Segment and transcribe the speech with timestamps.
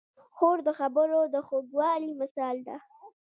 [0.35, 2.77] خور د خبرو د خوږوالي مثال ده.